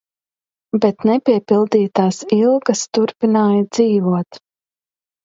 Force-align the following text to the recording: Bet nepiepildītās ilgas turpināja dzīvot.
Bet 0.85 1.03
nepiepildītās 1.09 2.21
ilgas 2.37 2.81
turpināja 2.99 3.61
dzīvot. 3.79 4.41